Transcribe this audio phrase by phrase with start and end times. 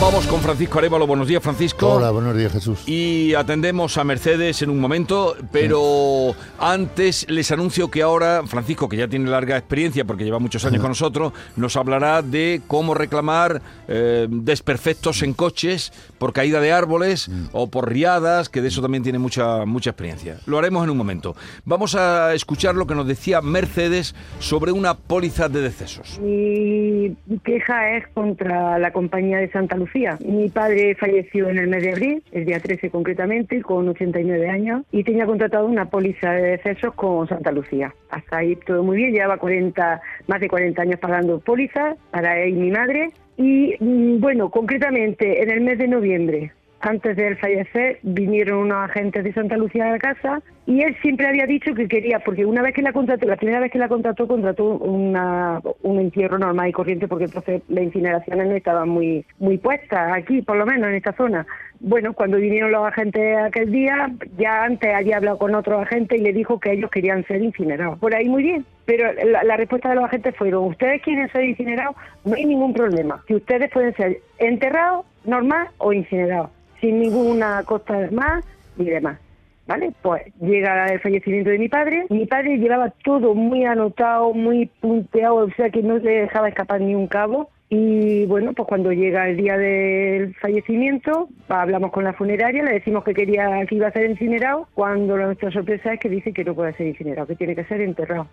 [0.00, 1.06] Vamos con Francisco Arevalo.
[1.06, 1.86] Buenos días, Francisco.
[1.96, 2.88] Hola, buenos días, Jesús.
[2.88, 8.96] Y atendemos a Mercedes en un momento, pero antes les anuncio que ahora Francisco, que
[8.96, 13.60] ya tiene larga experiencia porque lleva muchos años con nosotros, nos hablará de cómo reclamar
[13.88, 17.48] eh, desperfectos en coches por caída de árboles Mm.
[17.52, 20.38] o por riadas, que de eso también tiene mucha, mucha experiencia.
[20.46, 21.36] Lo haremos en un momento.
[21.66, 26.18] Vamos a escuchar lo que nos decía Mercedes sobre una póliza de decesos.
[26.20, 27.14] Mi
[27.44, 29.89] queja es contra la compañía de Santa Lucía.
[30.24, 34.84] Mi padre falleció en el mes de abril, el día 13 concretamente, con 89 años,
[34.92, 37.92] y tenía contratado una póliza de decesos con Santa Lucía.
[38.10, 42.50] Hasta ahí todo muy bien, llevaba 40, más de 40 años pagando pólizas para él
[42.50, 43.08] y mi madre.
[43.36, 48.90] Y mm, bueno, concretamente en el mes de noviembre, antes de él fallecer, vinieron unos
[48.90, 52.46] agentes de Santa Lucía a la casa y él siempre había dicho que quería, porque
[52.46, 56.38] una vez que la contrató, la primera vez que la contrató, contrató una, un entierro
[56.38, 60.66] normal y corriente, porque entonces las incineraciones no estaban muy, muy puestas aquí, por lo
[60.66, 61.46] menos en esta zona.
[61.80, 66.20] Bueno, cuando vinieron los agentes aquel día, ya antes había hablado con otro agente y
[66.20, 67.98] le dijo que ellos querían ser incinerados.
[67.98, 71.96] Por ahí muy bien, pero la, respuesta de los agentes fueron, ustedes quieren ser incinerados,
[72.24, 73.22] no hay ningún problema.
[73.26, 76.50] Si ustedes pueden ser enterrados, normal o incinerados
[76.80, 78.44] sin ninguna costa más
[78.76, 79.18] ni demás.
[79.66, 79.92] ¿Vale?
[80.02, 82.04] Pues llega el fallecimiento de mi padre.
[82.08, 86.80] Mi padre llevaba todo muy anotado, muy punteado, o sea que no le dejaba escapar
[86.80, 87.50] ni un cabo.
[87.68, 93.04] Y bueno, pues cuando llega el día del fallecimiento, hablamos con la funeraria, le decimos
[93.04, 96.56] que quería que iba a ser incinerado, cuando nuestra sorpresa es que dice que no
[96.56, 98.26] puede ser incinerado, que tiene que ser enterrado.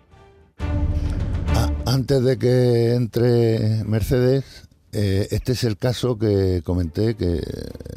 [1.54, 7.40] Ah, antes de que entre Mercedes, eh, este es el caso que comenté, que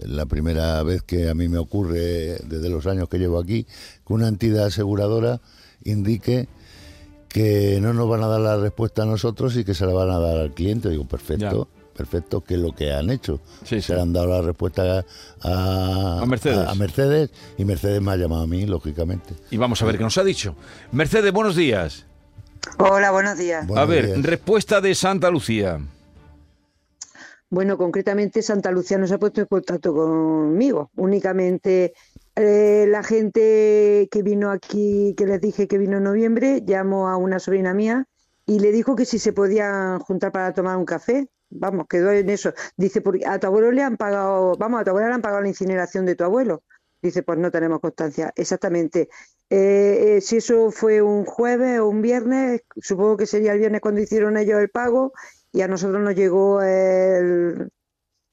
[0.06, 3.66] la primera vez que a mí me ocurre desde los años que llevo aquí,
[4.06, 5.40] que una entidad aseguradora
[5.84, 6.48] indique
[7.30, 10.10] que no nos van a dar la respuesta a nosotros y que se la van
[10.10, 10.90] a dar al cliente.
[10.90, 13.40] Digo, perfecto, perfecto, que es lo que han hecho.
[13.64, 13.82] Sí.
[13.82, 15.06] Se le han dado la respuesta
[15.42, 16.68] a, A Mercedes.
[16.68, 19.34] a Mercedes y Mercedes me ha llamado a mí, lógicamente.
[19.50, 20.56] Y vamos a ver qué nos ha dicho.
[20.92, 22.06] Mercedes, buenos días.
[22.78, 23.66] Hola, buenos días.
[23.76, 24.22] a ver, días.
[24.24, 25.80] respuesta de Santa Lucía.
[27.52, 30.90] Bueno, concretamente Santa Lucía no se ha puesto en contacto conmigo.
[30.96, 31.94] Únicamente
[32.38, 37.18] eh, la gente que vino aquí, que les dije que vino en noviembre, llamó a
[37.18, 38.08] una sobrina mía
[38.46, 41.28] y le dijo que si se podían juntar para tomar un café.
[41.50, 42.54] Vamos, quedó en eso.
[42.78, 45.42] Dice, porque a tu abuelo le han pagado, vamos, a tu abuela le han pagado
[45.42, 46.64] la incineración de tu abuelo.
[47.02, 48.32] Dice, pues no tenemos constancia.
[48.38, 49.10] Exactamente.
[49.50, 53.82] Eh, eh, si eso fue un jueves o un viernes, supongo que sería el viernes
[53.82, 55.12] cuando hicieron ellos el pago
[55.54, 57.70] y a nosotros nos llegó el,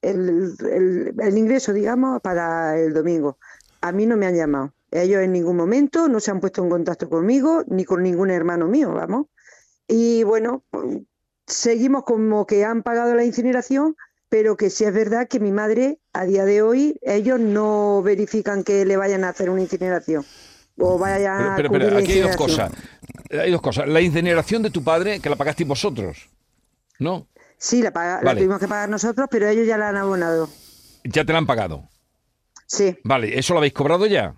[0.01, 3.37] el, el- el ingreso, digamos, para el domingo.
[3.81, 4.73] A mí no me han llamado.
[4.91, 8.67] Ellos en ningún momento no se han puesto en contacto conmigo ni con ningún hermano
[8.67, 9.27] mío, vamos.
[9.87, 10.63] Y bueno,
[11.45, 13.95] seguimos como que han pagado la incineración,
[14.29, 18.63] pero que sí es verdad que mi madre, a día de hoy, ellos no verifican
[18.63, 20.25] que le vayan a hacer una incineración.
[20.79, 22.71] O vayan Pero, a pero, pero, la aquí hay dos cosas.
[23.31, 23.87] Hay dos cosas.
[23.87, 26.29] La incineración de tu padre, que la pagasteis vosotros.
[26.99, 27.27] ¿No?
[27.57, 30.49] Sí, la, paga- la tuvimos que pagar nosotros, pero ellos ya la han abonado.
[31.03, 31.87] Ya te la han pagado.
[32.67, 34.35] Sí, Vale, ¿eso lo habéis cobrado ya?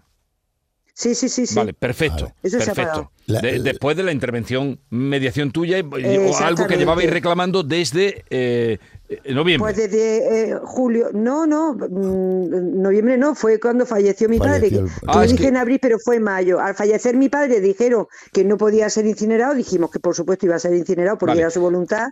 [0.93, 1.47] sí, sí, sí.
[1.47, 1.55] sí.
[1.55, 2.25] Vale, perfecto.
[2.25, 2.35] Vale.
[2.43, 3.11] Eso se ha perfecto.
[3.25, 8.77] De- la- después de la intervención, mediación tuya, o algo que llevabais reclamando desde eh,
[9.09, 9.73] eh, noviembre.
[9.73, 14.91] Pues desde eh, julio, no, no, mm, noviembre no, fue cuando falleció mi Falleció padre.
[15.01, 16.59] el- Ah, dije que- en abril, pero fue en mayo.
[16.59, 20.55] Al fallecer mi padre dijeron que no podía ser incinerado, dijimos que por supuesto iba
[20.55, 21.41] a ser incinerado porque Vale.
[21.41, 22.09] era su voluntad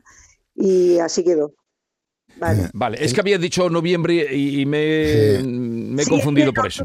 [0.60, 1.54] y así quedó.
[2.38, 2.70] Vale.
[2.74, 5.48] Vale, es que habías dicho noviembre y, y me, Sí.
[5.48, 6.84] me he Sí, confundido por eso.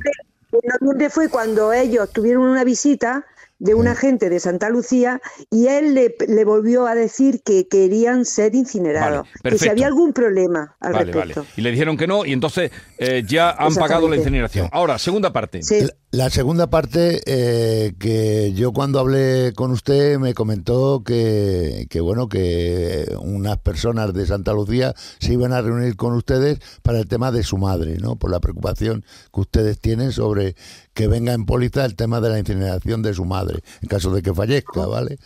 [0.53, 3.27] En noviembre fue cuando ellos tuvieron una visita
[3.65, 5.21] de un agente de Santa Lucía
[5.51, 9.87] y él le, le volvió a decir que querían ser incinerados, Vale, que si había
[9.87, 11.41] algún problema al Vale, respecto.
[11.41, 11.53] vale.
[11.57, 14.69] Y le dijeron que no y entonces eh, ya han pagado la incineración.
[14.71, 15.63] Ahora, segunda parte.
[15.63, 15.81] Sí.
[15.81, 22.01] La, la segunda parte, eh, que yo cuando hablé con usted me comentó que, que,
[22.01, 27.09] bueno, que unas personas de Santa Lucía se iban a reunir con ustedes para el
[27.09, 28.17] tema de su madre, ¿no?
[28.17, 30.55] Por la preocupación que ustedes tienen sobre
[30.95, 34.23] que venga en póliza el tema de la incineración de su madre, en caso de
[34.23, 35.19] que fallezca, ¿vale?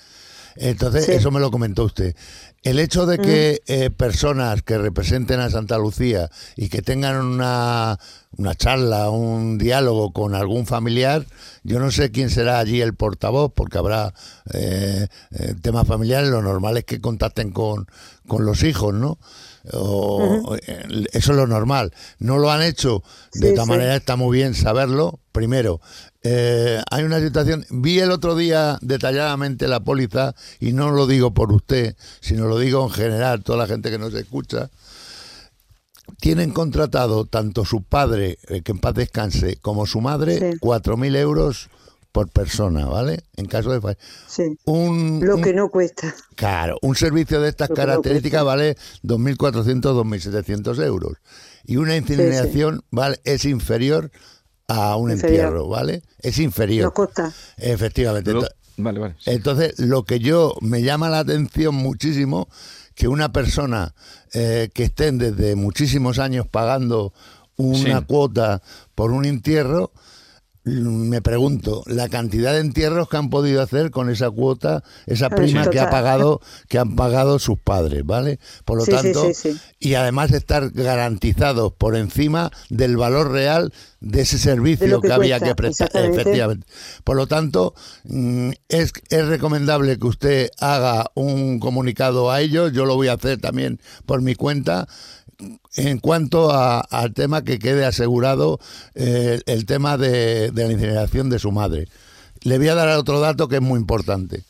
[0.57, 1.13] Entonces, Sí.
[1.13, 2.17] eso me lo comentó usted.
[2.65, 7.97] El hecho de que eh, personas que representen a Santa Lucía y que tengan una,
[8.37, 11.25] una charla, un diálogo con algún familiar,
[11.63, 14.13] yo no sé quién será allí el portavoz, porque habrá
[14.53, 17.87] eh, eh, temas familiares, lo normal es que contacten con,
[18.27, 19.19] con los hijos, ¿no?
[19.73, 21.93] O- eh, Eso es lo normal.
[22.19, 23.03] No lo han hecho,
[23.35, 23.69] de Sí, esta sí.
[23.69, 25.19] manera está muy bien saberlo.
[25.33, 25.81] Primero,
[26.23, 31.33] eh, hay una situación, vi el otro día detalladamente la póliza, y no lo digo
[31.33, 34.71] por usted, sino lo digo en general, toda la gente que nos escucha.
[36.21, 40.59] Tienen contratado tanto su padre, eh, que en paz descanse, como su madre, Sí.
[40.59, 41.69] 4.000 euros
[42.19, 43.21] por persona, ¿vale?
[43.37, 43.81] En caso de...
[43.81, 44.43] fa- Sí.
[44.65, 46.13] Un, Lo un- que no cuesta.
[46.35, 48.57] Claro, un servicio de estas Lo no características cuesta.
[48.57, 51.13] vale 2.400, 2.700 euros.
[51.65, 54.11] Y una incineración vale, es inferior
[54.67, 55.45] a un Inferior.
[55.45, 56.03] entierro, ¿vale?
[56.19, 56.87] Es inferior.
[56.87, 57.33] Nos cuesta.
[57.57, 58.33] Efectivamente.
[58.33, 58.43] Lo-
[58.81, 59.15] Vale, vale.
[59.21, 59.31] sí.
[59.31, 62.49] Entonces, lo que yo me llama la atención muchísimo,
[62.97, 63.95] que una persona
[64.35, 67.13] eh, que estén desde muchísimos años pagando
[67.57, 68.05] una Sí.
[68.07, 68.61] cuota
[68.97, 69.93] por un entierro,
[70.69, 75.35] me pregunto, la cantidad de entierros que han podido hacer con esa cuota, esa Ah,
[75.35, 75.71] prima sí.
[75.71, 78.39] que ha pagado, que han pagado sus padres, ¿vale?
[78.65, 84.21] Por lo Sí, tanto, sí, y además estar garantizados por encima del valor real de
[84.23, 85.91] ese servicio De que había que prestar.
[85.95, 86.67] Efectivamente.
[87.05, 87.75] Por lo tanto,
[88.05, 92.73] mm, es, es recomendable que usted haga un comunicado a ellos.
[92.73, 94.89] Yo lo voy a hacer también por mi cuenta.
[95.77, 98.59] En cuanto a- al tema que quede asegurado
[98.95, 101.87] eh, el tema de, la incineración de su madre.
[102.43, 104.45] Le voy a dar otro dato que es muy importante.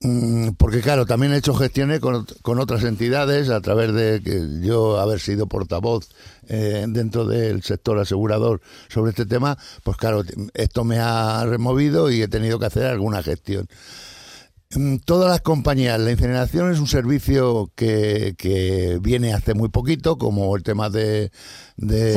[0.00, 4.60] Mm, Porque claro, también he hecho gestiones con, con otras entidades a través de que
[4.60, 6.08] yo haber sido portavoz
[6.48, 10.22] eh, dentro del sector asegurador sobre este tema, pues claro,
[10.54, 13.68] esto me ha removido y he tenido que hacer alguna gestión.
[14.74, 20.18] Mm, Todas las compañías, la incineración es un servicio que, que viene hace muy poquito,
[20.18, 21.32] como el tema de,
[21.78, 22.12] de-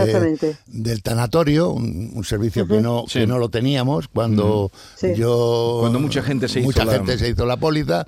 [0.68, 3.20] del tanatorio, un, un servicio que, no, Sí.
[3.20, 5.14] que no lo teníamos cuando Sí.
[5.16, 5.78] yo...
[5.80, 8.06] Cuando mucha gente se hizo mucha la- gente se hizo la póliza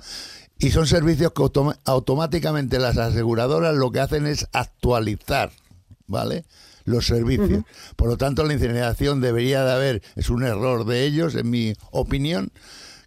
[0.58, 1.42] y son servicios que
[1.86, 5.52] automáticamente las aseguradoras lo que hacen es actualizar,
[6.06, 6.44] ¿vale?
[6.84, 7.64] Los servicios.
[7.96, 11.72] Por lo tanto, la incineración debería de haber, es un error de ellos, en mi
[11.92, 12.52] opinión,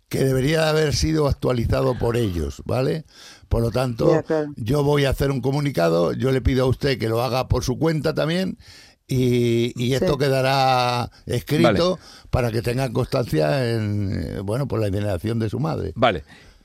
[0.10, 3.04] que debería de haber sido actualizado por ellos, ¿vale?
[3.50, 4.54] Por lo tanto, claro.
[4.56, 7.64] yo voy a hacer un comunicado, yo le pido a usted que lo haga por
[7.64, 8.58] su cuenta también
[9.08, 10.20] y, y esto Sí.
[10.20, 12.00] quedará escrito
[12.30, 15.92] para que tengan constancia en, eh, bueno, por la incineración de su madre.
[15.96, 16.24] Vale.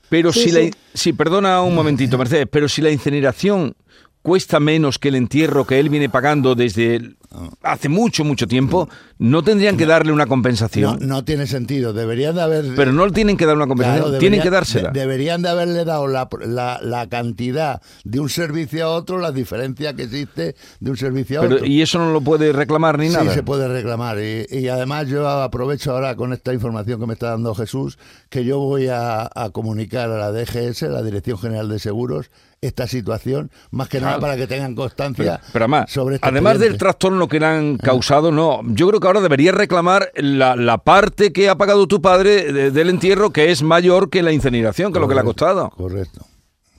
[0.09, 0.59] Pero Sí, si la...
[0.59, 0.65] sí.
[0.67, 3.75] in- Sí, perdona un momentito, Mercedes, pero si la incineración
[4.23, 7.15] cuesta menos que el entierro que él viene pagando desde
[7.61, 8.87] hace mucho, mucho tiempo,
[9.17, 10.99] ¿no tendrían que darle una compensación?
[11.01, 12.65] no tiene sentido, deberían de haber...
[12.75, 14.89] Pero no le tienen que dar una compensación, Claro, tienen deberían- que dársela.
[14.91, 19.31] de- deberían de haberle dado la, la, la cantidad de un servicio a otro, la
[19.31, 21.67] diferencia que existe de un servicio a Pero, otro.
[21.67, 23.33] y eso no lo puede reclamar ni Sí, nada.
[23.33, 24.19] se puede reclamar.
[24.19, 27.97] Y, y además yo aprovecho ahora con esta información que me está dando Jesús,
[28.29, 32.29] que yo voy a, a comunicar a la DGS, la Dirección General de Seguros,
[32.65, 36.77] esta situación, más que nada para que tengan constancia pero además, sobre este además del
[36.77, 38.61] trastorno que le han causado, no.
[38.67, 42.71] Yo creo que ahora debería reclamar la, la parte que ha pagado tu padre de-
[42.71, 45.69] del entierro, que es mayor que la incineración, que es lo que le ha costado.
[45.71, 46.21] Correcto.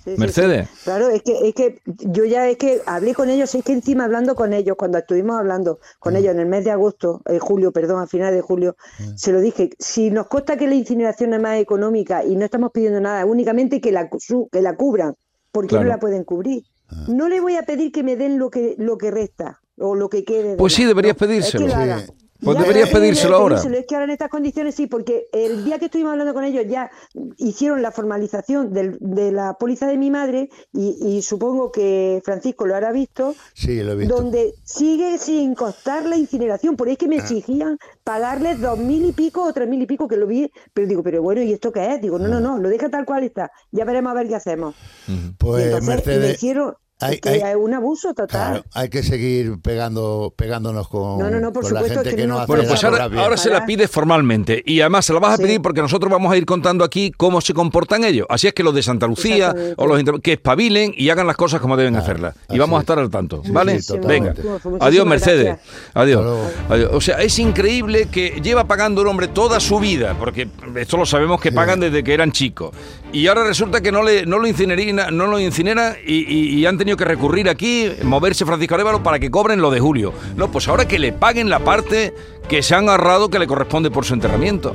[0.05, 0.69] Sí, Mercedes.
[0.69, 0.81] sí.
[0.85, 4.05] Claro, es que, es que yo ya es que hablé con ellos, es que encima
[4.05, 5.99] hablando con ellos, cuando estuvimos hablando Mm.
[5.99, 9.17] con ellos en el mes de agosto, eh, julio, perdón, a finales de julio, Mm.
[9.17, 12.71] se lo dije, si nos consta que la incineración es más económica y no estamos
[12.71, 15.15] pidiendo nada, únicamente que la, su- que la cubran,
[15.55, 15.85] porque Claro.
[15.85, 16.65] no la pueden cubrir.
[16.89, 17.05] Ah.
[17.09, 20.11] No le voy a pedir que me den lo que, lo que resta o lo
[20.11, 20.51] que quede.
[20.51, 21.99] de Pues sí, deberías no, es que pedírselo.
[22.01, 22.13] Sí.
[22.45, 23.57] Pues deberías pedírselo ahora.
[23.57, 26.45] pedírselo, Es que ahora en estas condiciones sí, porque el día que estuvimos hablando con
[26.45, 26.91] ellos ya
[27.39, 32.67] hicieron la formalización del- de la póliza de mi madre y, y supongo que Francisco
[32.67, 34.15] lo habrá visto, Sí, lo he visto.
[34.17, 36.77] donde sigue sin costar la incineración.
[36.77, 39.87] Por ahí es que me exigían pagarles dos mil y pico o tres mil y
[39.87, 42.01] pico, que lo vi, pero digo, pero bueno, ¿y esto qué es?
[42.03, 43.51] Digo, no, no, no, lo deja tal cual está.
[43.73, 44.75] Ya veremos a ver qué hacemos.
[45.09, 48.29] Y Pues entonces me Mercedes, hicieron hay- que hay- es un abuso total.
[48.29, 52.11] claro, hay que seguir pegando, pegándonos con, No, no, no, por con la supuesto gente
[52.11, 55.19] que que no hace Bueno, pues ahora, se la pides formalmente y además se la
[55.19, 55.43] vas a Sí.
[55.43, 58.27] pedir porque nosotros vamos a ir contando aquí cómo se comportan ellos.
[58.31, 61.61] Así es que los de Santa Lucía o los que espabilen y hagan las cosas
[61.61, 62.35] como deben hacerlas.
[62.51, 62.83] Y vamos a es.
[62.85, 63.81] estar al tanto, Sí, ¿vale?
[63.83, 64.35] sí, Venga.
[64.81, 65.57] Adiós, Mercedes.
[65.95, 66.25] Adiós.
[66.69, 66.91] Adiós.
[66.95, 71.07] O sea, es increíble que lleva pagando el hombre toda su vida, porque esto lo
[71.07, 72.71] sabemos que pagan desde que eran chicos.
[73.15, 76.77] Y ahora resulta que no, le, no lo incinerina, no lo incineran y, y- han
[76.77, 80.13] tenido que recurrir aquí, moverse Francisco Arévalo para que cobren lo de Julio.
[80.37, 82.13] No, pues ahora que le paguen la parte
[82.49, 84.75] que se han ahorrado que le corresponde por su enterramiento.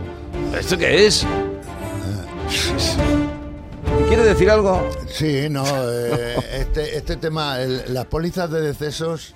[0.57, 1.27] ¿Esto qué es?
[4.07, 4.89] ¿Quiere decir algo?
[5.07, 9.35] Sí, no, eh, este, este tema, las pólizas de decesos,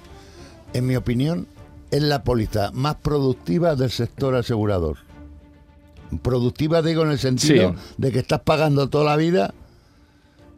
[0.74, 1.48] en mi opinión,
[1.92, 4.98] es la póliza más productiva del sector asegurador.
[6.18, 7.94] Productiva digo en el sentido Sí.
[7.98, 9.54] de que estás pagando toda la vida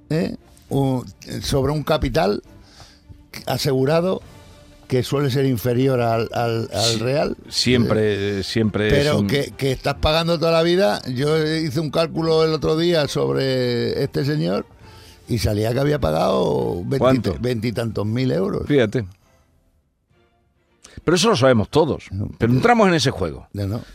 [0.09, 0.35] ¿eh?
[0.69, 1.05] un-
[1.41, 2.41] sobre un capital
[3.45, 4.21] asegurado
[4.87, 7.35] que suele ser inferior al, al- al real.
[7.49, 11.01] Siempre, siempre es Pero que, que estás pagando toda la vida.
[11.11, 14.65] Yo hice un cálculo el otro día sobre este señor
[15.27, 18.67] y salía que había pagado veintitantos mil euros.
[18.67, 19.05] Fíjate.
[21.03, 22.05] Pero eso lo sabemos todos.
[22.37, 23.47] Pero entramos en ese juego.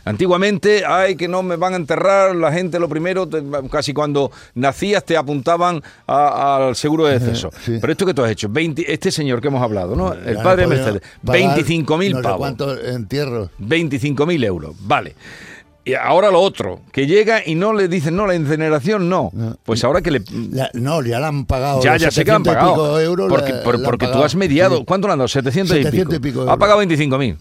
[0.05, 4.31] Antiguamente, ay, que no me van a enterrar, la gente lo primero, te- casi cuando
[4.55, 7.49] nacías te apuntaban al seguro de deceso.
[7.61, 7.77] Sí.
[7.79, 10.13] Pero esto que tú has hecho, 20 este señor que hemos hablado, ¿no?
[10.13, 12.37] El Ya padre no Mercedes, pagar 25.000 no sé pavos.
[12.39, 13.49] cuántos entierros.
[13.59, 15.15] 25.000 euros, vale.
[15.83, 19.31] Y ahora lo otro, que llega y no le dicen, no, la incineración no.
[19.65, 20.21] Pues ahora que le...
[20.51, 21.81] La- no, ya le han pagado.
[21.81, 23.01] Ya, ya sé que le han 700 y pico pagado.
[23.01, 24.25] euros porque le- por- han porque tú pagado.
[24.25, 24.85] has mediado.
[24.85, 25.27] ¿Cuánto le han dado?
[25.27, 26.27] 700, y 700 pico.
[26.27, 27.35] y pico Ha pagado 25.000.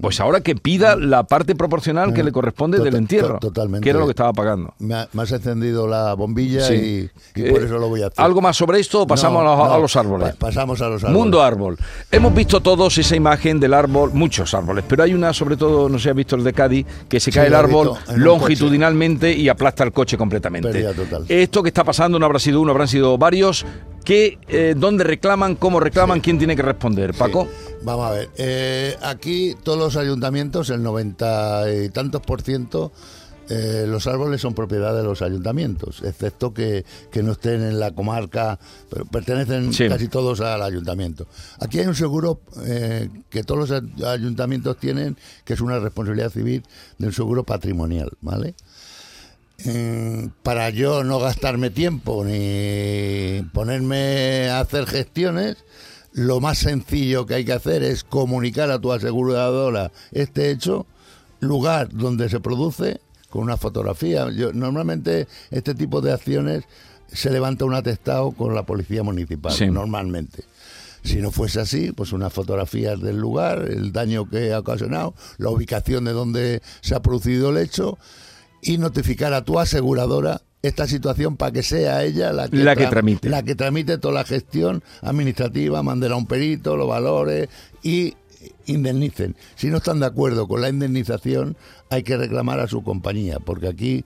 [0.00, 3.38] Pues ahora que pida la parte proporcional que le corresponde del entierro.
[3.38, 3.84] totalmente.
[3.84, 4.74] Que era lo que estaba pagando.
[4.78, 7.10] Me, ha- me has encendido la bombilla Sí.
[7.34, 8.24] y, y por Eh, eso lo voy a hacer.
[8.24, 10.30] ¿Algo más sobre esto o pasamos No, a, los, a no, los árboles?
[10.36, 11.18] pa- pasamos a los árboles.
[11.18, 11.76] Mundo árbol.
[12.10, 15.98] Hemos visto todos esa imagen del árbol, muchos árboles, pero hay una, sobre todo, no
[15.98, 19.48] sé si has visto el de Cádiz, que se Sí, cae el árbol longitudinalmente y
[19.48, 20.82] aplasta el coche completamente.
[20.94, 21.24] Total.
[21.28, 23.66] Esto que está pasando no habrá sido uno, habrán sido varios.
[24.08, 25.54] ¿Qué, eh, ¿Dónde reclaman?
[25.54, 26.20] ¿Cómo reclaman?
[26.22, 27.12] ¿Quién tiene que responder?
[27.12, 27.44] Paco.
[27.44, 27.74] Sí.
[27.82, 28.30] Vamos a ver.
[28.38, 32.90] eh, aquí todos los ayuntamientos, el noventa y tantos por ciento,
[33.50, 37.90] eh, los árboles son propiedad de los ayuntamientos, excepto que, que no estén en la
[37.92, 39.88] comarca, pero pertenecen Sí.
[39.88, 41.26] casi todos al ayuntamiento.
[41.60, 46.30] Aquí hay un seguro eh, que todos los ay- ayuntamientos tienen, que es una responsabilidad
[46.30, 46.62] civil
[46.96, 48.54] del seguro patrimonial, ¿vale?
[49.64, 55.56] Eh, para yo no gastarme tiempo ni ponerme a hacer gestiones,
[56.12, 60.86] lo más sencillo que hay que hacer es comunicar a tu aseguradora este hecho,
[61.40, 63.00] lugar donde se produce,
[63.30, 64.30] con una fotografía.
[64.30, 66.64] Yo, normalmente este tipo de acciones
[67.12, 69.66] se levanta un atestado con la policía municipal, Sí.
[69.66, 70.44] normalmente.
[71.02, 75.50] Si no fuese así, pues unas fotografías del lugar, el daño que ha ocasionado, la
[75.50, 77.98] ubicación de donde se ha producido el hecho
[78.62, 82.86] y notificar a tu aseguradora esta situación para que sea ella la que, La que
[82.86, 83.28] tra- tramite.
[83.28, 87.48] la que tramite toda la gestión administrativa, manden a un perito, los valores
[87.82, 88.14] y
[88.66, 89.36] indemnicen.
[89.54, 91.56] Si no están de acuerdo con la indemnización,
[91.90, 94.04] hay que reclamar a su compañía, porque aquí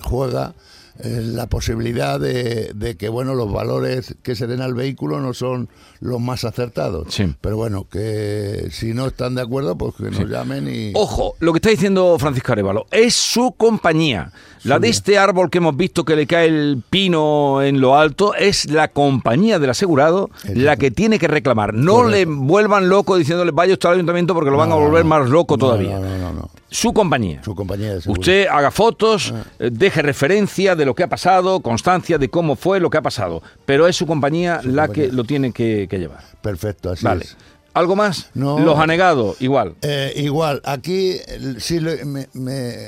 [0.00, 0.54] juega
[1.00, 5.34] eh, la posibilidad de, de que bueno los valores que se den al vehículo no
[5.34, 5.68] son
[6.00, 7.12] los más acertados.
[7.14, 7.34] Sí.
[7.40, 10.92] Pero bueno, que si no están de acuerdo, pues que nos llamen y...
[10.94, 14.32] Ojo, lo que está diciendo Francisco Arevalo es su compañía.
[14.64, 18.34] La de este árbol que hemos visto que le cae el pino en lo alto
[18.34, 21.72] es la compañía del asegurado la que tiene que reclamar.
[21.72, 22.16] No Correcto.
[22.16, 25.56] le vuelvan loco diciéndole vaya usted al ayuntamiento porque lo van a volver más loco
[25.56, 25.98] no, todavía.
[26.00, 26.50] No, no, no.
[26.70, 27.42] Su compañía.
[27.44, 27.96] Su compañía.
[28.06, 32.80] Usted haga fotos, eh, deje referencia de lo que ha pasado, constancia de cómo fue
[32.80, 35.08] lo que ha pasado, pero es su compañía la compañía.
[35.10, 36.22] que lo tiene que, que llevar.
[36.42, 37.24] Perfecto, así Vale.
[37.24, 37.36] es.
[37.72, 38.30] ¿Algo más?
[38.34, 38.58] No.
[38.58, 39.74] Los anegados, igual.
[39.82, 41.16] Eh, igual, aquí
[41.58, 42.26] sí me-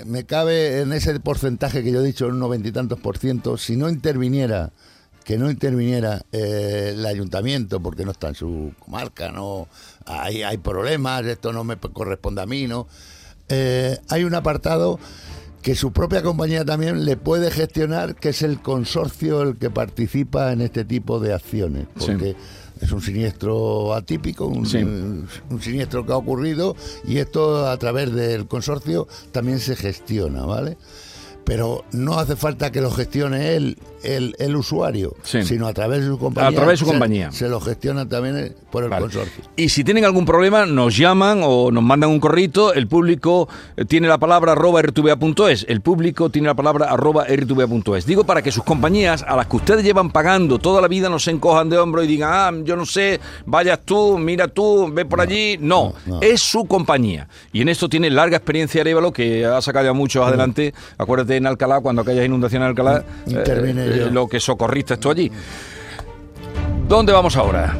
[0.06, 3.58] me cabe en ese porcentaje que yo he dicho, un noventa y tantos por ciento,
[3.58, 4.70] si no interviniera,
[5.25, 9.68] que no interviniera eh, el ayuntamiento, porque no está en su comarca, no
[10.06, 12.88] hay, hay problemas, esto no me corresponde a mí, ¿no?
[13.49, 14.99] Eh, hay un apartado
[15.62, 20.52] que su propia compañía también le puede gestionar, que es el consorcio el que participa
[20.52, 22.07] en este tipo de acciones, Sí.
[22.12, 22.37] porque
[22.81, 24.78] es un siniestro atípico, un, Sí.
[24.78, 25.26] un
[25.61, 26.76] siniestro que ha ocurrido
[27.07, 30.76] y esto a través del consorcio también se gestiona, ¿vale?
[31.49, 35.43] Pero no hace falta que lo gestione él, el, el usuario, Sí.
[35.45, 36.50] sino a través de su compañía.
[36.50, 37.33] A través de su compañía.
[37.33, 39.05] Se, lo gestiona también eh, por el Vale.
[39.05, 39.45] consorcio.
[39.57, 42.75] Y si tienen algún problema, nos llaman o nos mandan un corrito.
[42.75, 45.64] El público eh, tiene la palabra arroba rtva.es.
[45.71, 48.05] El público tiene la palabra arroba rtva.es.
[48.05, 51.19] Digo para que sus compañías, a las que ustedes llevan pagando toda la vida, no
[51.19, 55.07] se encojan de hombro y digan, ah, yo no sé, vayas tú, mira tú, ve
[55.07, 55.57] por allí.
[55.59, 56.21] No, no, no.
[56.21, 57.26] es su compañía.
[57.55, 60.75] Y en esto tiene larga experiencia Arevalo, que ha sacado a muchos adelante.
[60.99, 64.11] Acuérdate en Alcalá, cuando aquellas inundaciones en Alcalá, Intervine eh, yo.
[64.11, 65.30] lo que socorriste esto allí.
[66.87, 67.76] ¿Dónde vamos ahora?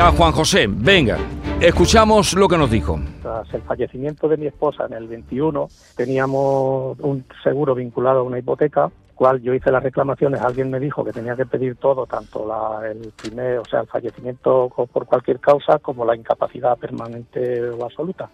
[0.00, 1.16] A Juan José, venga,
[1.60, 2.98] escuchamos lo que nos dijo.
[3.22, 8.38] Tras el fallecimiento de mi esposa en el 21, teníamos un seguro vinculado a una
[8.38, 12.46] hipoteca, cual yo hice las reclamaciones, alguien me dijo que tenía que pedir todo, tanto
[12.46, 17.84] la, el primer, o sea, el fallecimiento por cualquier causa como la incapacidad permanente o
[17.84, 18.28] absoluta.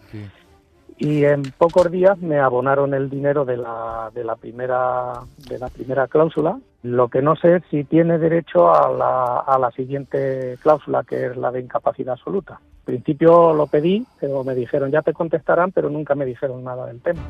[0.97, 5.13] Y en pocos días me abonaron el dinero de la, de la primera
[5.49, 6.59] de la primera cláusula.
[6.83, 11.27] Lo que no sé es si tiene derecho a la, a la siguiente cláusula, que
[11.27, 12.59] es la de incapacidad absoluta.
[12.79, 16.85] En principio lo pedí, pero me dijeron ya te contestarán, pero nunca me dijeron nada
[16.87, 17.21] del tema.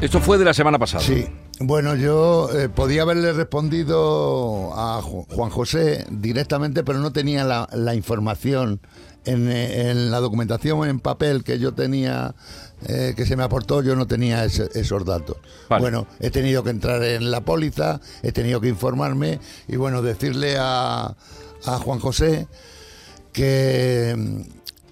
[0.00, 1.02] Esto fue de la semana pasada.
[1.04, 1.26] Sí,
[1.60, 7.68] Bueno, yo eh, podía haberle respondido a Ju- Juan José directamente, pero no tenía la,
[7.72, 8.80] la información
[9.24, 12.34] en, eh, en la documentación en papel que yo tenía,
[12.86, 15.36] eh, que se me aportó, yo no tenía ese- esos datos.
[15.68, 15.82] Vale.
[15.82, 20.56] Bueno, he tenido que entrar en la póliza, he tenido que informarme y bueno, decirle
[20.58, 21.14] a,
[21.66, 22.48] a Juan José
[23.32, 24.40] que mm,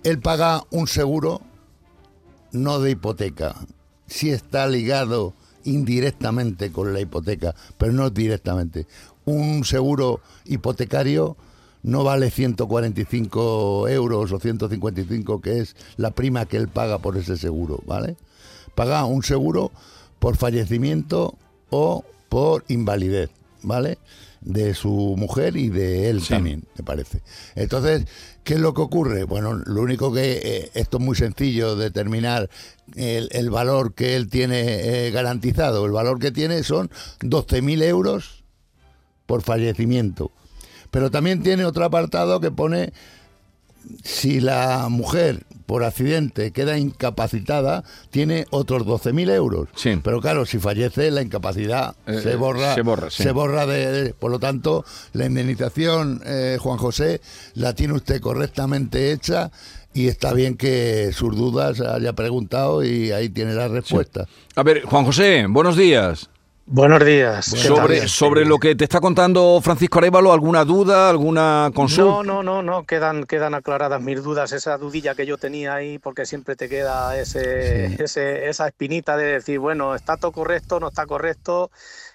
[0.04, 1.40] él paga un seguro
[2.52, 3.54] no de hipoteca.
[4.06, 8.87] Sí está ligado indirectamente con la hipoteca, pero no directamente.
[9.26, 11.37] Un seguro hipotecario
[11.82, 17.37] no vale 145 euros o 155, que es la prima que él paga por ese
[17.37, 18.16] seguro, ¿vale?
[18.75, 19.70] Paga un seguro
[20.18, 21.35] por fallecimiento
[21.70, 23.30] o por invalidez,
[23.62, 23.99] ¿vale?
[24.40, 26.28] De su mujer y de él Sí.
[26.28, 27.23] también, me parece.
[27.56, 28.06] Entonces,
[28.44, 29.25] ¿qué es lo que ocurre?
[29.25, 32.49] Bueno, lo único que eh, esto es muy sencillo, determinar
[32.94, 35.85] el, el valor que él tiene eh, garantizado.
[35.87, 36.88] El valor que tiene son
[37.20, 38.44] 12.000 euros
[39.26, 40.30] por fallecimiento.
[40.90, 42.92] Pero también tiene otro apartado que pone
[44.02, 49.68] si la mujer por accidente queda incapacitada, tiene otros 12.000 euros.
[49.76, 49.99] Sí.
[50.02, 52.75] Pero claro, si fallece, la incapacidad Eh, se borra.
[52.75, 53.23] se borra, sí.
[53.23, 57.21] se borra de, de- Por lo tanto, la indemnización, eh, Juan José,
[57.54, 59.50] la tiene usted correctamente hecha
[59.95, 64.26] y está bien que sus dudas haya preguntado y ahí tiene la respuesta.
[64.54, 66.30] A ver, Juan José, buenos días.
[66.70, 67.50] Buenos días.
[67.50, 72.10] ¿qué Sobre, sobre lo que te está contando Francisco Arevalo, ¿alguna duda, alguna consulta?
[72.10, 75.98] No, no, no, no, quedan, quedan aclaradas mis dudas, esa dudilla que yo tenía ahí,
[75.98, 80.88] porque siempre te queda ese, ese, esa espinita de decir, bueno, está todo correcto, no
[80.88, 81.70] está correcto,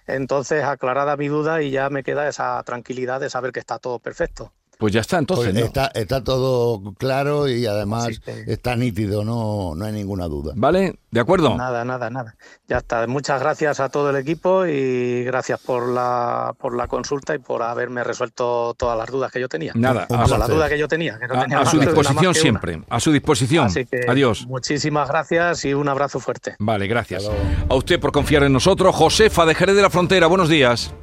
[0.06, 3.98] entonces aclarada mi duda y ya me queda esa tranquilidad de saber que está todo
[3.98, 4.52] perfecto.
[4.78, 5.52] Pues ya está, entonces.
[5.52, 5.66] Pues ¿no?
[5.66, 8.10] está, está todo claro y además
[8.48, 10.54] está nítido, no, no hay ninguna duda.
[10.56, 10.96] ¿Vale?
[11.12, 11.56] ¿De acuerdo?
[11.56, 12.36] Nada, nada, nada.
[12.68, 13.06] Ya está.
[13.08, 17.62] Muchas gracias a todo el equipo y gracias por la, por la consulta y por
[17.62, 19.72] haberme resuelto todas las dudas que yo tenía.
[19.76, 21.18] Nada, a, la duda que yo tenía.
[21.20, 22.82] Que no a- tenía a su disposición siempre.
[22.90, 23.66] A su disposición.
[23.68, 24.46] Así que Adiós.
[24.48, 26.56] muchísimas gracias y un abrazo fuerte.
[26.60, 27.30] Vale, gracias.
[27.70, 28.96] A usted por confiar en nosotros.
[28.96, 30.94] Josefa de Jerez de la Frontera, buenos días.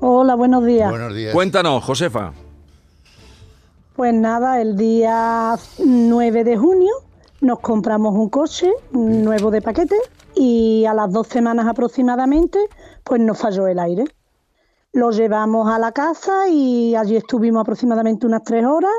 [0.00, 0.90] Hola, buenos días.
[0.90, 1.32] Buenos días.
[1.34, 2.32] Cuéntanos, Josefa.
[3.98, 6.92] Pues nada, el día 9 de junio
[7.40, 9.96] nos compramos un coche nuevo de paquete
[10.36, 12.60] y a las dos semanas aproximadamente
[13.02, 14.04] pues nos falló el aire.
[14.92, 18.94] Lo llevamos a la casa y allí estuvimos aproximadamente unas tres horas.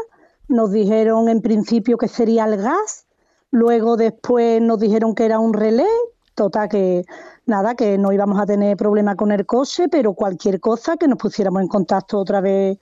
[0.49, 3.07] Nos dijeron en principio que sería el gas,
[3.51, 5.87] luego después nos dijeron que era un relé.
[6.35, 7.05] Total, que
[7.45, 11.17] nada, que no íbamos a tener problema con el coche, pero cualquier cosa que nos
[11.17, 12.79] pusiéramos en contacto otra vez,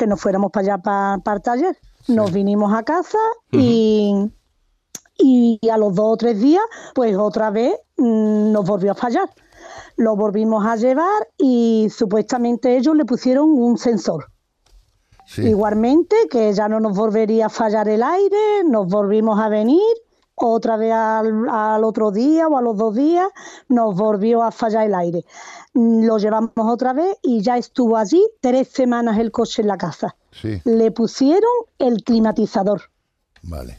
[0.00, 0.82] que nos fuéramos para allá,
[1.22, 1.76] para, el taller.
[2.08, 3.18] Nos vinimos a casa
[3.52, 4.32] y,
[5.18, 9.28] y a los dos o tres días, pues otra vez mm, nos volvió a fallar.
[9.96, 14.32] Lo volvimos a llevar y supuestamente ellos le pusieron un sensor.
[15.26, 15.42] Sí.
[15.42, 19.94] Igualmente, que ya no nos volvería a fallar el aire, nos volvimos a venir,
[20.34, 23.28] otra vez al, al otro día o a los dos días
[23.68, 25.24] nos volvió a fallar el aire.
[25.74, 29.76] Mm, Lo llevamos otra vez y ya estuvo allí tres semanas el coche en la
[29.78, 30.16] casa.
[30.32, 32.82] Sí, Le pusieron el climatizador.
[33.42, 33.78] vale.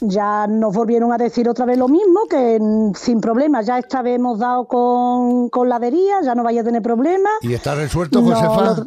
[0.00, 4.02] Ya nos volvieron a decir otra vez lo mismo, que mm, sin problema, ya esta
[4.02, 7.32] vez hemos dado con, con la avería, ya no vaya a tener problemas.
[7.40, 8.74] ¿Y está resuelto, No, Josefa?
[8.82, 8.86] lo-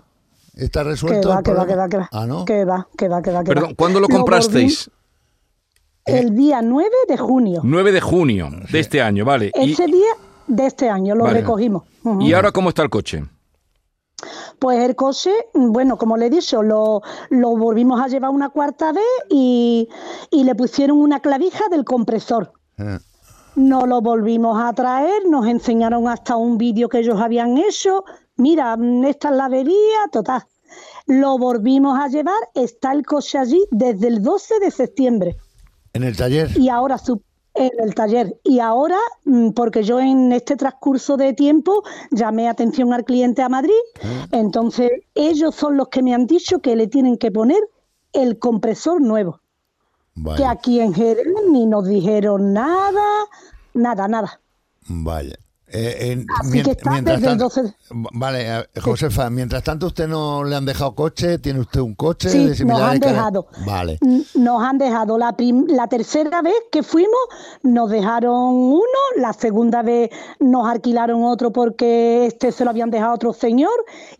[0.55, 2.09] ¿Está Que resuelto va, el que va, que va, que va.
[2.11, 2.45] Ah, ¿no?
[2.45, 3.75] Que va, que va, que va, que Perdón, va.
[3.75, 4.91] ¿cuándo lo comprasteis?
[6.05, 7.61] El día 9 de junio.
[7.63, 9.51] 9 de junio de este año, vale.
[9.55, 10.11] Y, Ese día
[10.49, 11.39] de este año lo Vale.
[11.41, 11.83] recogimos.
[12.19, 13.23] ¿Y ahora cómo está el coche?
[14.59, 18.91] Pues el coche, bueno, como le he dicho, lo, lo volvimos a llevar una cuarta
[18.91, 19.87] vez y,
[20.29, 22.51] y le pusieron una clavija del compresor.
[22.77, 22.99] Eh,
[23.55, 28.03] Nos lo volvimos a traer, nos enseñaron hasta un vídeo que ellos habían hecho.
[28.35, 30.43] Mira, esta es la avería, total.
[31.07, 35.37] Lo volvimos a llevar, está el coche allí desde el 12 de septiembre
[35.93, 36.51] ¿En el taller?
[36.57, 37.23] y ahora su-
[37.55, 38.39] en el taller.
[38.43, 43.49] Y ahora, mm, porque yo en este transcurso de tiempo llamé atención al cliente a
[43.49, 43.73] Madrid,
[44.31, 47.61] entonces ellos son los que me han dicho que le tienen que poner
[48.13, 49.41] el compresor nuevo.
[50.35, 53.25] Que aquí en Jerez ni nos dijeron nada,
[53.73, 54.41] nada, nada.
[54.87, 55.35] vaya.
[55.71, 57.73] Eh, en- Así mien- que está mientras desde el tanto- 12 de-
[58.13, 62.29] Vale, eh, Josefa, mientras tanto usted no le han dejado coche, ¿tiene usted un coche?
[62.29, 63.47] Sí, de nos han dejado.
[63.65, 63.99] Vale.
[64.35, 65.35] Nos han dejado la,
[65.87, 67.19] tercera vez que fuimos,
[67.63, 68.83] nos dejaron uno,
[69.17, 73.71] la segunda vez nos alquilaron otro porque este se lo habían dejado a otro señor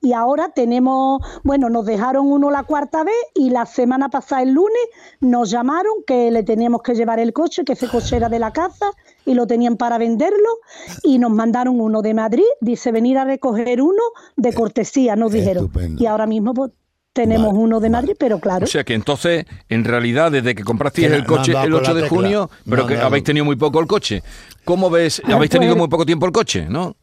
[0.02, 4.52] y ahora tenemos, bueno, nos dejaron uno la cuarta vez y la semana pasada, el
[4.52, 4.82] lunes,
[5.20, 8.52] nos llamaron que le teníamos que llevar el coche, que ese coche era de la
[8.52, 8.92] casa
[9.30, 10.58] y lo tenían para venderlo
[11.04, 14.02] y nos mandaron uno de Madrid, dice venir a recoger uno
[14.36, 15.66] de cortesía, nos dijeron.
[15.66, 16.02] estupendo.
[16.02, 16.72] Y ahora mismo pues,
[17.14, 18.64] tenemos Vale, uno de Madrid, pero claro.
[18.64, 22.02] O sea que entonces, en realidad, desde que comprasteis el coche el con 8 la
[22.02, 24.24] de junio, pero que habéis tenido muy poco el coche.
[24.66, 25.22] ¿Cómo ves?
[25.26, 26.96] Ah, Habéis tenido pues- muy poco tiempo el coche, ¿no?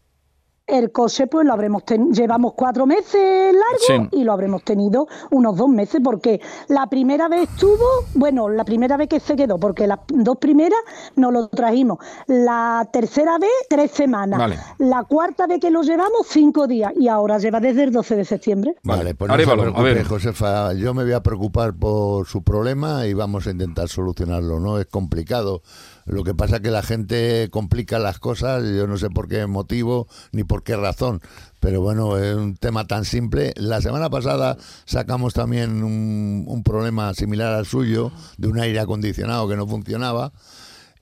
[0.66, 4.18] El coche, pues lo habremos tenido, llevamos cuatro meses largo Sí.
[4.18, 8.96] y lo habremos tenido unos dos meses, porque la primera vez estuvo, bueno, la primera
[8.96, 10.80] vez que se quedó, porque las dos primeras
[11.14, 11.98] nos lo trajimos.
[12.26, 14.40] La tercera vez, tres semanas.
[14.40, 14.58] Vale.
[14.78, 16.92] La cuarta vez que lo llevamos, cinco días.
[16.96, 18.74] Y ahora lleva desde el 12 de septiembre.
[18.82, 20.04] Vale, pues no se a ver.
[20.04, 20.72] Josefa.
[20.72, 24.58] Yo me voy a preocupar por su problema y vamos a intentar solucionarlo.
[24.58, 25.62] No es complicado.
[26.06, 28.62] Lo que pasa es que la gente complica las cosas.
[28.64, 31.20] Yo no sé por qué motivo ni por qué razón.
[31.60, 33.52] Pero bueno, es un tema tan simple.
[33.56, 39.48] La semana pasada sacamos también un, un problema similar al suyo de un aire acondicionado
[39.48, 40.32] que no funcionaba.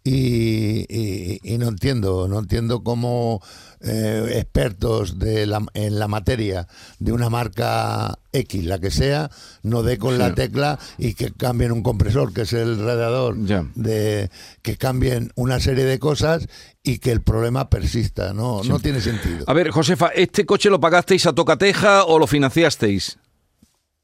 [0.06, 3.40] Y, y- y no entiendo, no entiendo cómo
[3.80, 9.30] eh, expertos de la, en la materia de una marca X, la que sea,
[9.62, 13.36] no dé con la tecla y que cambien un compresor, que es el radiador,
[13.74, 16.48] de que cambien una serie de cosas
[16.82, 18.34] y que el problema persista.
[18.34, 19.44] No, no tiene sentido.
[19.46, 23.18] A ver, Josefa, ¿este coche lo pagasteis a tocateja o lo financiasteis?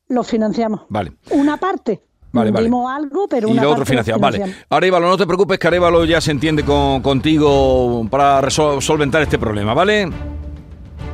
[0.09, 0.81] Lo financiamos.
[0.89, 1.13] Vale.
[1.31, 2.01] Una parte.
[2.33, 2.71] Vale, vale.
[2.89, 4.21] Algo, pero y una lo otro financiado.
[4.21, 4.55] Vale.
[4.69, 9.75] Arevalo, no te preocupes que Arevalo ya se entiende con, contigo para solventar este problema,
[9.75, 10.09] ¿vale?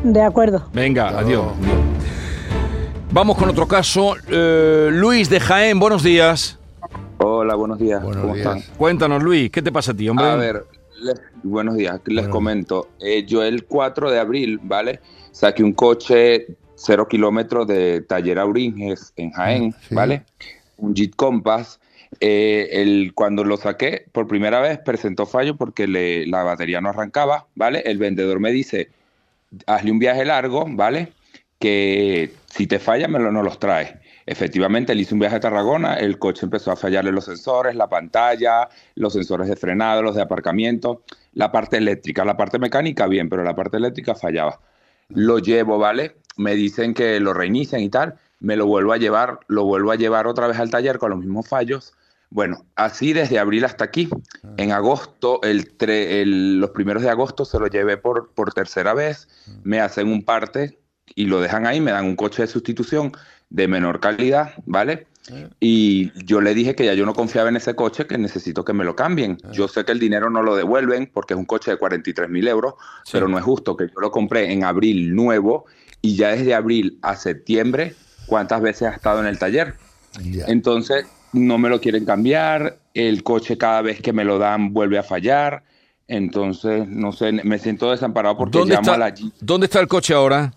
[0.04, 0.68] De acuerdo.
[0.72, 1.46] Venga, adiós.
[3.12, 4.14] Vamos con otro caso.
[4.28, 6.58] Eh, Luis de Jaén, buenos días.
[7.18, 8.02] Hola, buenos días.
[8.02, 8.56] Buenos ¿Cómo días.
[8.56, 8.76] están?
[8.76, 10.26] Cuéntanos, Luis, ¿qué te pasa a ti, hombre?
[10.26, 10.64] A ver,
[11.00, 11.98] les- buenos días.
[12.04, 12.88] Les comento.
[13.00, 15.00] Eh, yo el 4 de abril, ¿vale?
[15.32, 19.94] Saqué un coche cero kilómetros de Taller Auringes en Jaén, Sí.
[19.94, 20.24] ¿vale?
[20.76, 21.80] Un Jeep Compass.
[22.20, 26.90] Eh, el, cuando lo saqué por primera vez presentó fallo porque le- la batería no
[26.90, 27.80] arrancaba, ¿vale?
[27.84, 28.90] El vendedor me dice,
[29.66, 31.12] hazle un viaje largo, ¿vale?
[31.58, 33.94] Que si te falla, me no los traes.
[34.26, 37.88] Efectivamente, él hizo un viaje a Tarragona, el coche empezó a fallarle los sensores, la
[37.88, 41.02] pantalla, los sensores de frenado, los de aparcamiento,
[41.34, 44.60] la parte eléctrica, la parte mecánica bien, pero la parte eléctrica fallaba.
[45.10, 46.16] Lo llevo, ¿vale?
[46.36, 49.96] Me dicen que lo reinicien y tal, me lo vuelvo a llevar, lo vuelvo a
[49.96, 51.94] llevar otra vez al taller con los mismos fallos.
[52.28, 54.08] Bueno, así desde abril hasta aquí.
[54.56, 58.94] En agosto, el tre- el- los primeros de agosto se lo llevé por, por tercera
[58.94, 59.28] vez,
[59.62, 60.78] me hacen un parte
[61.14, 63.12] y lo dejan ahí, me dan un coche de sustitución
[63.48, 65.06] de menor calidad, ¿vale?
[65.60, 68.72] Y yo le dije que ya yo no confiaba en ese coche, que necesito que
[68.72, 69.38] me lo cambien.
[69.52, 72.46] Yo sé que el dinero no lo devuelven porque es un coche de 43 mil
[72.48, 73.12] euros, Sí.
[73.12, 75.66] pero no es justo que yo lo compré en abril nuevo
[76.02, 77.94] y ya desde abril a septiembre,
[78.26, 79.74] ¿cuántas veces ha estado en el taller?
[80.46, 84.98] Entonces, no me lo quieren cambiar, el coche cada vez que me lo dan vuelve
[84.98, 85.62] a fallar,
[86.08, 89.14] entonces, no sé, me siento desamparado porque ¿Dónde, llamo está, a la.
[89.40, 90.52] ¿Dónde está el coche ahora?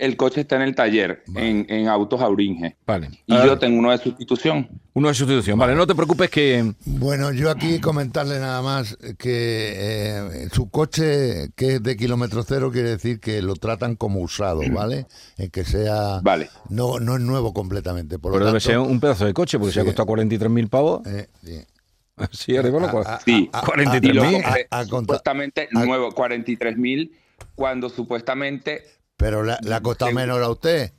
[0.00, 2.76] El coche está en el taller, en, en Autos Auringe.
[2.86, 3.10] Vale.
[3.26, 4.66] Y Ah, yo tengo uno de sustitución.
[4.94, 5.58] Uno de sustitución.
[5.58, 6.72] Vale, no te preocupes que...
[6.86, 12.70] Bueno, yo aquí comentarle nada más que eh, su coche que es de kilómetro cero
[12.72, 15.06] quiere decir que lo tratan como usado, ¿vale?
[15.36, 16.48] En que sea Vale.
[16.70, 19.58] no no es nuevo completamente, por lo Pero debe tanto, ser un pedazo de coche
[19.58, 19.86] porque se ha Sí.
[19.88, 21.06] costado 43.000 pavos.
[21.06, 21.60] eh, sí.
[22.32, 23.04] Sí, Arevalo, A- ¿cuál?
[23.06, 23.48] a- Sí.
[23.52, 24.10] a- a- 43.000.
[24.10, 27.12] Y lo a- compré a- a conta- supuestamente a- nuevo, 43 mil,
[27.54, 28.82] cuando supuestamente...
[29.20, 30.16] Pero le, le ha costado Sí.
[30.16, 30.92] menos a usted,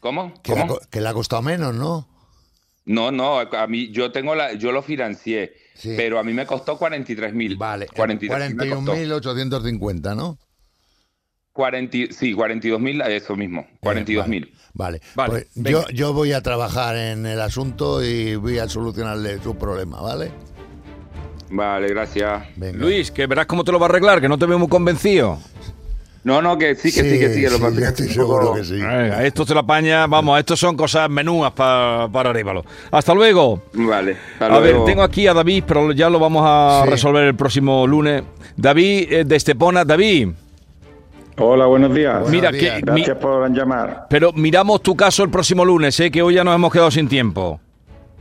[0.00, 0.32] ¿Cómo?
[0.42, 0.74] que le, ha, ¿Cómo?
[0.78, 2.08] co- que le ha costado menos, ¿no?
[2.86, 5.94] No, no, a mí yo tengo la, yo lo financié, Sí.
[5.96, 7.56] pero a mí me costó 43 mil.
[7.56, 8.92] Vale, 43 me costó.
[8.94, 10.38] 41.850, ¿no?
[11.52, 14.54] 40, sí, 42 mil, eso mismo, 42 mil.
[14.74, 19.38] Vale, Vale, pues yo, yo voy a trabajar en el asunto y voy a solucionarle
[19.42, 20.30] su problema, ¿vale?
[21.50, 22.44] Vale, gracias.
[22.56, 22.78] Venga.
[22.78, 25.38] Luis, que verás cómo te lo va a arreglar, que no te veo muy convencido.
[26.24, 28.76] No, no, que sí, que sí, que sí, que lo sí, estoy seguro que sí.
[28.80, 32.64] Eh, a esto se la apaña, vamos, estos son cosas menúas pa- para Arevalo.
[32.92, 33.62] Hasta luego.
[33.72, 36.90] Vale, hasta A ver, tengo aquí a David, pero ya lo vamos a Sí.
[36.90, 38.22] resolver el próximo lunes.
[38.56, 39.84] David eh, de Estepona.
[39.84, 40.28] David,
[41.38, 42.12] Hola, buenos días.
[42.20, 42.74] Buenos mira, días.
[42.84, 44.06] que, mi- Gracias por llamar.
[44.08, 46.10] pero miramos tu caso el próximo lunes, ¿eh?
[46.10, 47.58] que hoy ya nos hemos quedado sin tiempo.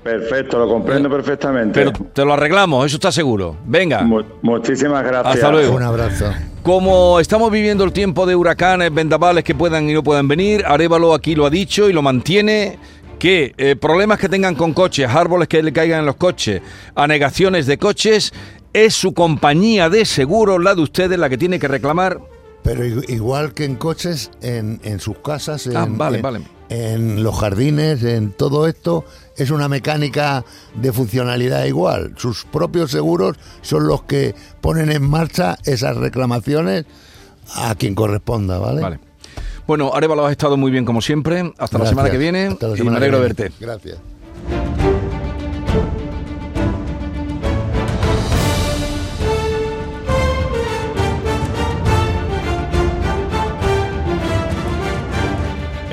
[0.03, 1.73] Perfecto, lo comprendo perfectamente.
[1.79, 3.55] Pero te lo arreglamos, eso está seguro.
[3.65, 4.01] Venga.
[4.01, 5.35] Mu- muchísimas gracias.
[5.35, 5.75] Hasta luego.
[5.75, 6.31] Un abrazo.
[6.63, 11.13] Como estamos viviendo el tiempo de huracanes, vendavales que puedan y no puedan venir, Arevalo
[11.13, 12.79] aquí lo ha dicho y lo mantiene,
[13.19, 16.61] que eh, problemas que tengan con coches, árboles que le caigan en los coches,
[16.95, 18.33] anegaciones de coches,
[18.73, 22.19] es su compañía de seguro, la de ustedes, la que tiene que reclamar.
[22.63, 26.39] Pero igual que en coches, en, en sus casas, en, Ah, vale, en- vale.
[26.71, 29.03] En los jardines, en todo esto,
[29.35, 32.13] es una mecánica de funcionalidad igual.
[32.15, 36.85] Sus propios seguros son los que ponen en marcha esas reclamaciones
[37.55, 38.81] a quien corresponda, ¿vale?
[38.81, 38.99] Vale.
[39.67, 41.53] Bueno, Arevalo, has estado muy bien como siempre.
[41.57, 42.47] Hasta la semana que viene.
[42.47, 43.49] Hasta la y semana me alegro que viene.
[43.49, 43.55] verte.
[43.59, 43.97] Gracias.